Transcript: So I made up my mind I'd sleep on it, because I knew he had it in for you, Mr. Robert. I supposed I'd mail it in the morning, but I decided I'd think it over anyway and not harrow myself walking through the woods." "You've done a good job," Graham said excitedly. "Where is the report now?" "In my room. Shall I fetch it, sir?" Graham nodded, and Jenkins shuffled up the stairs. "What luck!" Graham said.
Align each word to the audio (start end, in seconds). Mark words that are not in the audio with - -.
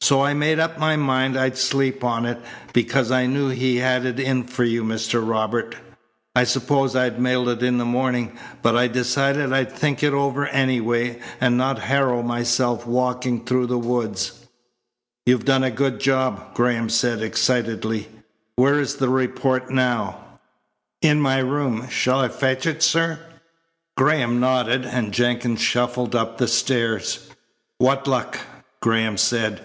So 0.00 0.20
I 0.20 0.34
made 0.34 0.58
up 0.60 0.78
my 0.78 0.96
mind 0.96 1.34
I'd 1.34 1.56
sleep 1.56 2.04
on 2.04 2.26
it, 2.26 2.36
because 2.74 3.10
I 3.10 3.24
knew 3.24 3.48
he 3.48 3.76
had 3.78 4.04
it 4.04 4.20
in 4.20 4.44
for 4.46 4.62
you, 4.62 4.84
Mr. 4.84 5.26
Robert. 5.26 5.76
I 6.36 6.44
supposed 6.44 6.94
I'd 6.94 7.18
mail 7.18 7.48
it 7.48 7.62
in 7.62 7.78
the 7.78 7.86
morning, 7.86 8.36
but 8.60 8.76
I 8.76 8.86
decided 8.86 9.50
I'd 9.50 9.72
think 9.72 10.02
it 10.02 10.12
over 10.12 10.46
anyway 10.48 11.20
and 11.40 11.56
not 11.56 11.78
harrow 11.78 12.22
myself 12.22 12.86
walking 12.86 13.46
through 13.46 13.66
the 13.68 13.78
woods." 13.78 14.44
"You've 15.24 15.46
done 15.46 15.64
a 15.64 15.70
good 15.70 16.00
job," 16.00 16.52
Graham 16.52 16.90
said 16.90 17.22
excitedly. 17.22 18.08
"Where 18.56 18.78
is 18.78 18.96
the 18.96 19.08
report 19.08 19.70
now?" 19.70 20.18
"In 21.00 21.18
my 21.18 21.38
room. 21.38 21.88
Shall 21.88 22.20
I 22.20 22.28
fetch 22.28 22.66
it, 22.66 22.82
sir?" 22.82 23.20
Graham 23.96 24.38
nodded, 24.38 24.84
and 24.84 25.12
Jenkins 25.14 25.62
shuffled 25.62 26.14
up 26.14 26.36
the 26.36 26.46
stairs. 26.48 27.30
"What 27.78 28.06
luck!" 28.06 28.38
Graham 28.82 29.16
said. 29.16 29.62